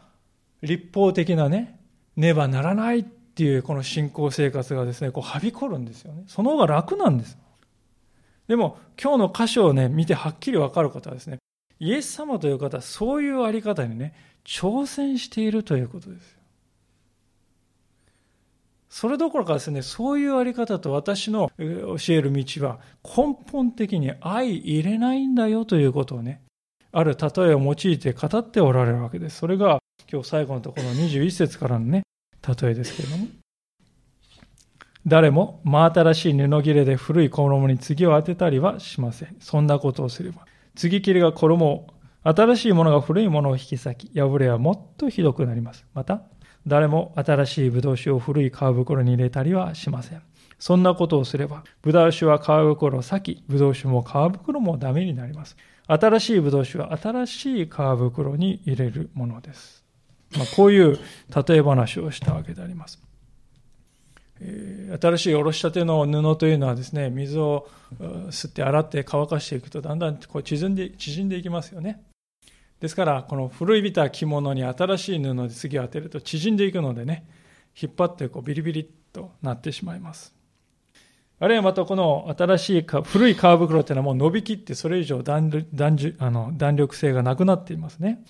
[0.63, 1.81] 立法的なね、
[2.17, 3.05] ねばならない
[3.39, 6.25] っていうこの信仰生活がですね、こうはびこるんですよね。
[6.27, 7.39] その方が楽なんです。
[8.49, 11.39] でも今日の箇所をね、見てはっきりわかることはですね、
[11.79, 14.13] イエス様という方はそういうあり方にね、
[14.45, 16.37] 挑戦しているということです。
[18.89, 26.43] それどころかですね、そういうあり方と私の教える道は根本的に相入れないんだよということをね、
[26.91, 29.37] ある例えを用いて語っておられるわけです。
[29.37, 29.79] それが
[30.11, 32.03] 今日最後のところの21節からのね、
[32.49, 33.27] 例えですけれども。
[35.07, 39.37] 誰も真新しい布切れで古い衣に継を当てたりはしません。
[39.41, 40.47] そんなことをすれば。
[40.75, 41.87] 継ぎ切りが衣を、
[42.25, 45.87] 新しいものが古いものを引き裂き、破れはもっとひどくなります。
[45.95, 46.23] また、
[46.67, 50.23] 誰も新しい葡萄酒を古い皮袋に入れたりはしません。
[50.59, 55.57] そんなことをすれば、葡萄酒は皮袋を裂き、葡萄酒も皮袋もダメになります。
[55.87, 59.78] 新しい葡萄酒は新しい皮袋に入れるものです。
[60.37, 60.99] まあ、こういう
[61.47, 63.01] 例え話をしたわけであります。
[65.01, 67.69] 新しいおろしたての布というのはですね、水を
[68.29, 72.05] 吸って洗って乾かしていくとだんだんこう縮んで縮んでいきますよね。
[72.81, 77.27] ですから、この古いびた着物に新しい布で次を当てると縮んでいくのでね、
[77.81, 80.35] 引っ張ってこうビリビリとなってしまいます。
[81.41, 85.53] あるいはまたこの新しい古い皮袋っていうのはもう伸びきってそれ以上弾
[86.19, 88.25] あの弾力性がなくなっていますね。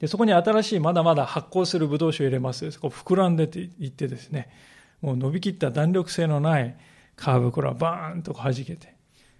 [0.00, 3.48] で、そこに新しいまだまだ発酵するブドウ酒を入れますと、こ膨らんで
[3.80, 4.48] いってですね、
[5.00, 6.76] もう伸びきった弾力性のない
[7.16, 8.94] 皮袋はバーンと弾けて、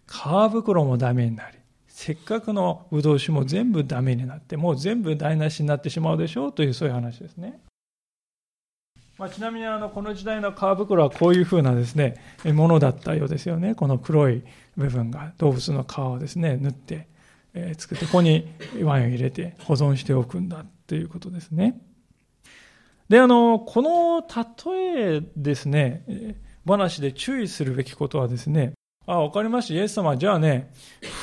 [0.06, 7.60] 皮袋もダメになり、せっかくのブドウ酒も全部ダメになって、もう全部台無しになってしまうでしょうというそういう話ですね。
[9.18, 13.74] まあ、ちなみにあのこの時代の皮袋はこういうふうなですね、ものだったようですよね。
[13.74, 14.44] この黒い
[14.76, 17.08] 部分が動物の皮をですね、縫って、
[17.54, 18.46] え、作って、ここに
[18.82, 21.80] ワインを入れて保存しておくんだということですね。
[23.08, 26.36] で、あの、この例えですね、
[26.66, 28.72] 話で注意するべきことはですね、
[29.06, 29.74] あ、わかりました。
[29.74, 30.70] イエス様、じゃあね、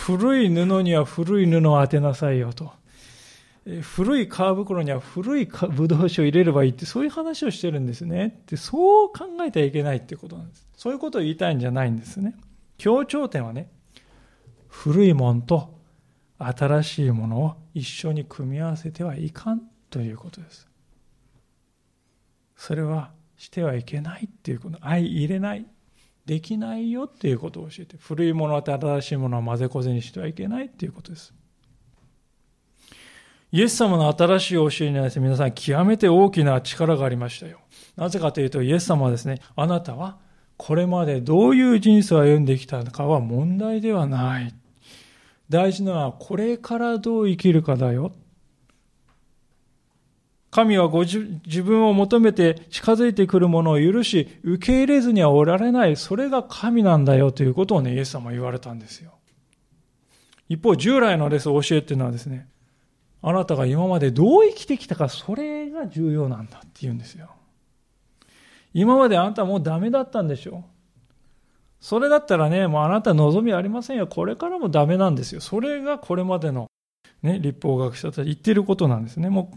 [0.06, 2.72] 古い布には古い布を当てなさいよと。
[3.82, 8.42] 古い皮袋には古いブドウ酒を入れればいいって、そういう話をしてるんですね。
[8.48, 10.68] でそう考えてはいけないってことなんです。
[10.76, 12.36] そういうことを言いたいんじゃないんですね。
[12.78, 13.70] 強調点はね、
[14.68, 15.75] 古いもんと
[16.38, 20.68] 新しいものを一緒に組み合わせてはいかんということです。
[22.56, 25.66] それはしてはいけないっていうこと、相入れない。
[26.26, 31.34] できないよっていうことを教えて、古いものと新しいものを混ぜこぜにしてはいけないっていうことです。
[33.52, 37.60] イエス様の新しい教えにはですね、皆さん極めて大きな力がありましたよ。
[37.96, 40.18] なぜかというと、イエス様はですね、あなたは
[40.58, 44.54] これまでどういう人生を歩んできたのかは問題ではない。
[45.50, 48.12] 大事なのはこれからどう生きるかだよ。
[50.56, 51.20] 神はご自
[51.64, 55.98] 分を求めて近づいてくるものを許し、受け入れずにはおられない。
[55.98, 59.12] それが神なんだよということをね、イエス様は言われたんですよ。
[60.48, 62.48] 一方、従来のです、教えっていうのはですね、
[63.22, 67.32] あなたが今までどう生きてきたか、それが重要なんだって言うんですよ。
[68.74, 70.75] 今まであなたはもうダメだったんでしょう。
[71.80, 74.08] それだったらね、もうあなた望みありませんよ。
[74.08, 75.42] これからもダメなんですよ。
[75.42, 76.68] それがこれまでの
[77.22, 79.30] ね、立法学者たち言ってることなんですね。
[79.30, 79.52] も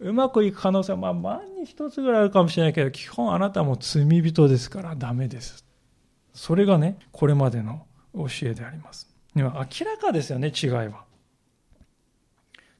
[0.00, 5.64] ううまくいく可能性は、まあ、万に一つぐらいあるかもしれないけど、基本あなたも罪人ですからダメです。
[6.32, 9.08] それがね、これまでの教えであります。
[9.34, 9.64] 明ら
[10.00, 11.04] かですよね、違いは。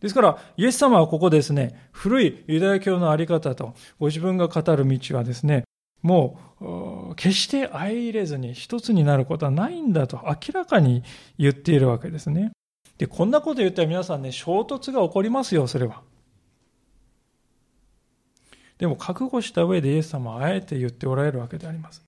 [0.01, 5.64] ですから、イエス様はここですね、古いユダヤ教のあり方と、ご自分が語る道はですね、
[6.05, 11.03] もう、決して相入れずに一つになることはないんだと明らかに
[11.39, 12.53] 言っているわけですね。
[12.99, 16.03] で、こんなこと言ったら皆さんね、衝突が起こりますよ、それは。
[18.77, 22.03] でも覚悟した上でイエス様はあえて言っておられるわけであります。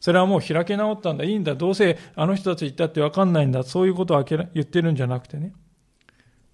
[0.00, 5.52] それはもう開け直ったんだ、いいんだ、どうせあの人たち言ったって分かんないんだ、そういうことを言ってるんじゃなくてね、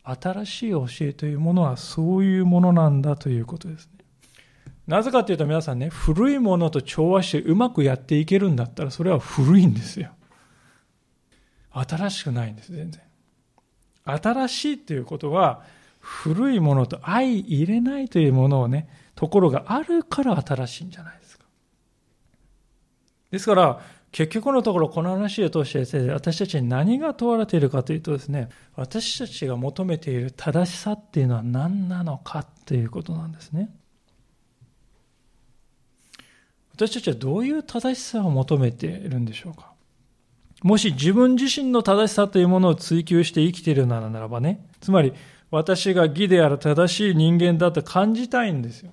[0.02, 3.99] 新しい教えというものはそういうものなんだということですね。
[4.90, 10.10] なぜかというと皆さんね、古いものと調和してうまくやっていけるんだったら、それは古いんですよ。
[11.70, 13.00] 新しくないんです、全然。
[14.04, 15.62] 新しいということは、
[16.00, 21.44] 古いものと相入れないというものをね、ところがあるから新しいんじゃないですか。
[23.30, 23.80] ですから、
[24.10, 33.70] 結局のところこの話を通して私たちに何が問われているかというとですね、私たちが求めている正しさっていうのは何なのかということなんですね。
[36.80, 39.72] 私たちはどういう正しさを求めているんでしょうか？
[40.62, 45.12] もし自分自身の正しさというものを追求して生きているならならばね、つまり
[45.50, 48.92] 私が義である正しい人間だと感じたいんですよ。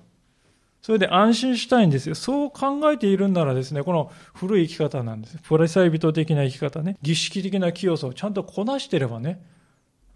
[0.82, 2.14] それで安心したいんですよ。
[2.14, 5.38] そう考えているならですね、この古い生き方なんです。
[5.38, 9.42] プレサイ人的な生き方ね、儀式的な清さをちゃんとこなしてればね、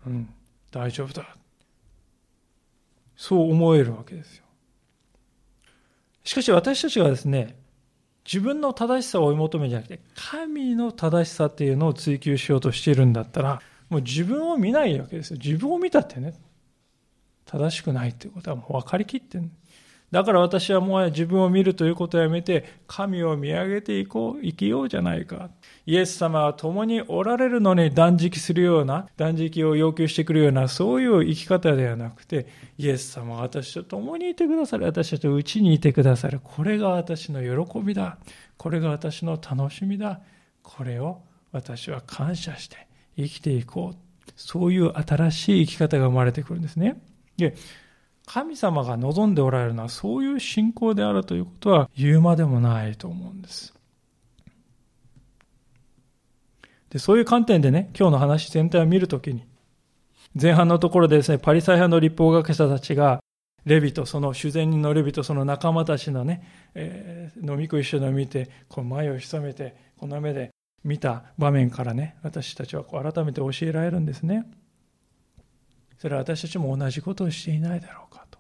[0.07, 0.29] うん、
[0.71, 1.27] 大丈夫だ。
[3.17, 4.45] そう思えるわけですよ。
[6.25, 7.57] しかし私たちがですね、
[8.25, 15.39] 自分の正しさを追い求めじゃなくて、神の正しさっていうのを追求しようとしているんだったら、もう自分を見ないわけですよ。
[15.43, 16.35] 自分を見たってね、
[17.47, 19.51] 正しくないっていうことはもう分かりきってる。
[20.13, 25.51] だから私はもう自分を見るということをやめて、神を見上げていこう、生きようじゃないか。
[25.85, 32.47] イエス様は共におられるのに断食するような、断食を要求してくるような、そういう生き方ではなくて、
[32.79, 34.87] イエス様は私と共にいてくださる。
[34.87, 36.41] 私たちとうちにいてくださる。
[36.43, 38.19] これが私の喜びだ。
[38.57, 40.21] これが私の楽しみだ。
[40.63, 43.97] これを私は感謝して生きていこう。
[44.37, 47.03] そういう新しい生き方が生まれてくるんですね。
[47.37, 47.55] で
[48.27, 53.75] 神様が望んでおられるのはそういう信仰であるということは言うまでもないと思うんです。
[56.93, 59.47] でそういう観点でね、今日の話全体を見るときに、
[60.39, 63.23] 前半のところでですね、パリサイ派の立法学者たちが、
[63.65, 70.51] レビとその修善人のレビとその仲間たちのね、えー、飲み食いしてのを見て、この前を潜めて、この目で
[70.85, 74.45] 見た場面からね、私たちはこう改めて教えられるんですね。
[75.97, 78.39] それは私たちも同じことをしていないだろうかと。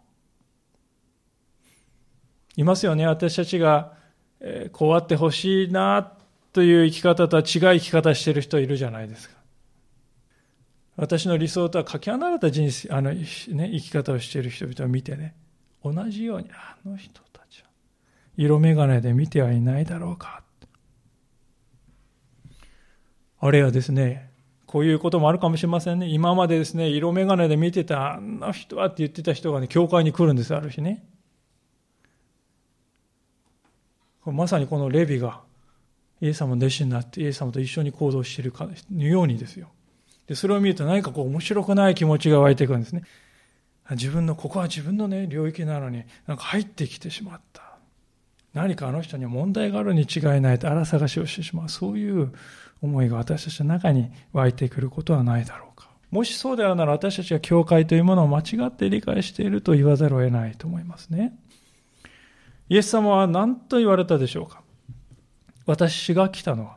[2.56, 3.94] いますよね、私たちが、
[4.40, 6.18] えこうあってほしいな
[6.52, 9.36] という生き方とは違う生き方している人いるじゃないですか。
[10.96, 15.34] 私の理想とはかけ離れた人生、あの、ね、生き方をしている人々を見てね、
[15.82, 17.68] 同じように、あの人たちは、
[18.36, 20.42] 色眼鏡で見てはいないだろうか。
[23.40, 24.30] あるいはですね、
[24.66, 26.06] こういうこともあるかもしれませんね。
[26.06, 31.04] 今までですね、色眼鏡で見てたあんな人はって言ってた人がね、教会に来るんです、ある日ね。
[34.24, 35.40] まさにこのレビが、
[36.22, 39.68] イエス様の弟子になって、イエス様と一緒に行動しているかのようにですよ。
[40.26, 43.02] で、それを見ると何かこう面白くない気持ちが湧いてくるんですね。
[43.90, 47.76] 自分の、ここは自分のね、領域なのに、なんか入ってきてしまった。
[48.54, 51.68] 何かあの人には問題があるに違いないと荒探しをしてしまう。
[51.68, 52.32] そういう
[52.80, 55.90] 思いが私たちの中に湧いてくることはないだろうか。
[56.10, 61.36] もしそうであるなら私たちは教会というものを間違って理解していると言わざるを得ないと思いますね。
[62.68, 64.61] イエス様は何と言われたでしょうか？
[65.66, 66.76] 私が来たのは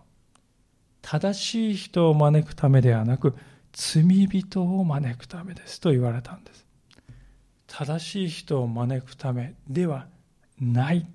[1.01, 3.35] 正しい人を招くためではなく
[3.73, 6.65] 罪人を招くためですと言われたんです。
[7.67, 10.07] 正しい人を招くためでは
[10.59, 11.05] ないっ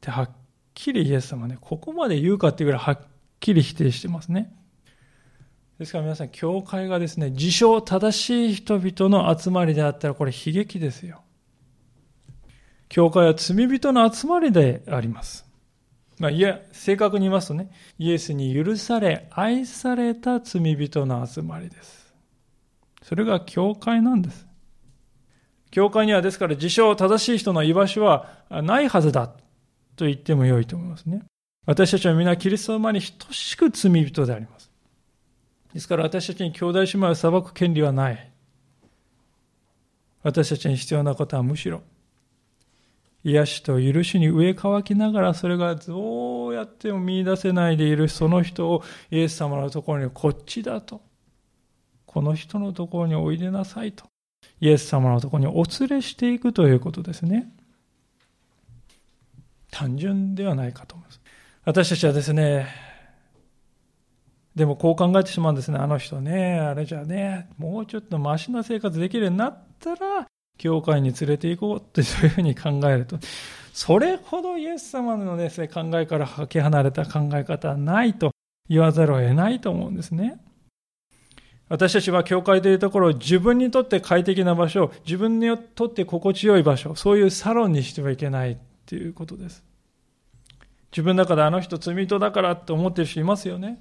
[0.00, 0.30] てはっ
[0.74, 2.98] きりイエス様ね、ここまで言うかっていうぐらいはっ
[3.38, 4.54] きり否定してますね。
[5.78, 11.22] ですから皆さん、教会がですね、自称正しい人々の集まりであったら、これ悲劇ですよ。
[12.88, 15.49] 教会は罪人の集まりであります。
[16.20, 22.14] まあ、いや、正確に言いますとね、イエスに許され、愛された罪人の集まりです。
[23.02, 24.46] それが教会なんです。
[25.70, 29.28] 教会にはですから自称正しい人の居場所はないはずだ
[29.96, 31.22] と言っても良いと思いますね。
[31.64, 34.70] 私たちは皆キリストの前に等しく罪人であります。
[35.72, 38.30] ですから私たちに兄弟姉妹を裁く権利はない。
[40.22, 41.82] 私たちに必要なことはむしろ、
[43.22, 51.02] 癒しと許しに植え替きながらそれがどうやっても見出せないでいるその人をイエス様のところにこっちだと。
[52.06, 54.04] この人のところにおいでなさいと。
[54.60, 57.52] イエス様のところにお連れしていくということですね。
[59.70, 61.20] 単純ではないかと思います。
[61.64, 62.66] 私たちはですね、
[64.54, 65.78] でもこう考えてしまうんですね。
[65.78, 70.26] あの人ね、あれじゃね、もうちょっとマシな生活できるようになったら、
[70.60, 73.18] 教会に連れて行こうってそういうふうに考えると、
[73.72, 78.32] それほどイエス様のですね、考えからかけ離れた考え方はないと
[78.68, 80.38] 言わざるを得ないと思うんですね。
[81.70, 89.64] 私たちは教会というところを自分にとって快適な場所、自分にとって心地よい場所、そういうサロンにしてはいけないということです。
[90.92, 93.80] 自分の中であの人罪人だからって思ってる人いますよね。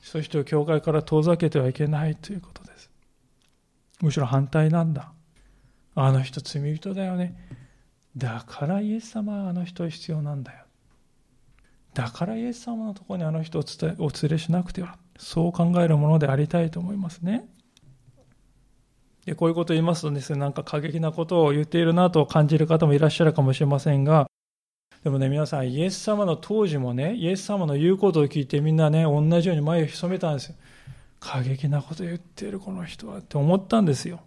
[0.00, 2.88] そういう人を教会から遠ざけてはいけないということです。
[4.00, 5.12] むしろ反対なんだ。
[5.94, 7.36] あの人罪人だよね。
[8.16, 10.64] だからイエス様はあの人必要なんだよ。
[11.94, 13.64] だからイエス様のところにあの人を
[13.98, 14.96] お連れしなくては。
[15.18, 17.48] そう考えるものでありたいと思いますね。
[19.26, 24.30] でこういうことを言いますとですね、なんか過激なことを言っているなと感じる方もいらっしゃるかもしれませんが、
[25.04, 30.56] でもね、皆さん、イエス様の当時もね、イエス様の言うことを聞いてみんなね、同じように前を潜めたんですよ。
[31.20, 34.20] 過激なこと言ってるこの人はって思ったんですよ。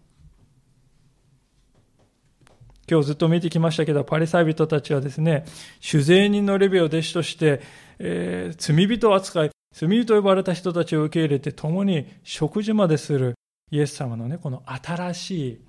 [2.92, 5.46] 今日ずっと見てきましたけど、パリサイ人たちはですね、
[5.80, 7.62] 主税人のレビを弟子として、
[8.00, 13.36] えー、罪人扱い、罪人と呼ばれた人たちを受け入れて共に食事までする
[13.72, 15.62] イエス様のね、この新し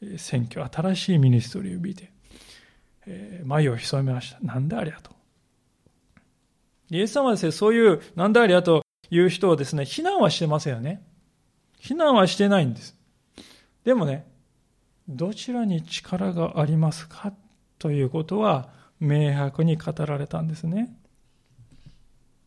[0.00, 2.12] い選挙、新しいミニストリーを見て、
[3.08, 4.38] えー、眉を潜めました。
[4.40, 5.10] なんでありゃと。
[6.88, 11.02] イエス様はですね、そういう、なんでありゃという人をですね、非難はしてませんよね。
[11.80, 12.96] 非難はしてないんです。
[13.82, 14.29] でもね、
[15.10, 17.32] どちらに力がありますか
[17.78, 18.68] ということは
[19.00, 20.94] 明白に語られたんですね。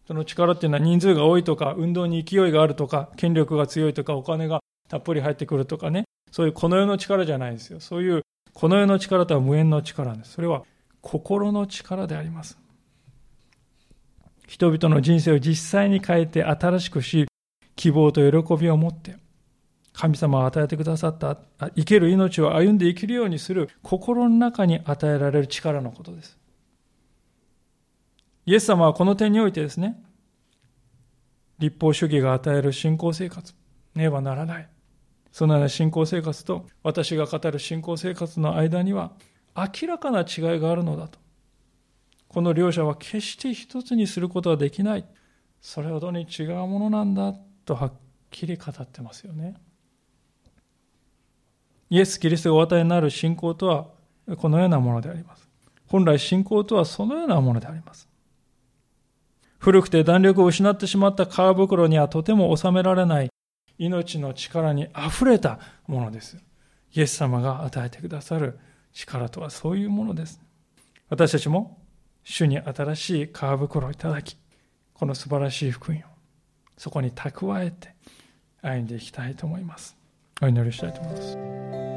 [0.08, 4.60] その力っていうのは人数が多いとか、運動に勢いがあるとか、権力が強いとか、お金が
[4.90, 7.80] たっぷり入ってくるとかね、そういうこの世の力じゃないですよ。
[7.80, 8.22] そういう
[8.54, 10.34] この世の力とは無縁の力です。
[10.34, 10.64] それは
[11.02, 12.58] 心の力であります。
[14.48, 17.28] 人々の人生を実際に変えて新しくし、
[17.76, 19.16] 希望と喜びを持って、
[19.94, 21.38] 神様が与えてくださった
[21.76, 26.38] 生ける命を歩んで生きるようにする心の中に与えられる力のことです。
[28.46, 30.04] イエス様はこの点においてですね、
[31.60, 33.54] 立法主義が与える信仰生活、
[33.96, 34.68] ねばならない。
[35.32, 39.14] そのような信仰生活と私が語る信仰生活の間には
[39.56, 41.20] 明らかな違いがあるのだと。
[42.28, 45.06] この両者は決して一つにすることはできない。
[45.62, 47.34] それほどに違うものなんだ
[47.64, 47.94] とはっ
[48.32, 49.56] きり語ってますよね。
[51.94, 53.86] イエス・キリストがお与えになる信仰とは
[54.38, 55.48] このようなものであります。
[55.86, 58.10] 本来信仰とはそのようなものであります。
[59.60, 63.30] 古くて弾力を失ってしまった皮袋にはとても収められない
[63.78, 66.40] 命の力に溢れたものです。
[66.96, 68.58] イエス様が与えてくださる
[68.92, 70.42] 力とはそういうものです。
[71.10, 71.78] 私たちも
[72.24, 73.30] 主に新しい皮
[73.60, 74.36] 袋をいただき、
[74.96, 76.02] この素晴らしい福音を
[76.76, 77.94] そこに蓄えて
[78.64, 79.96] 歩んでいきたいと思います。
[80.42, 81.93] お祈りしたいと思います。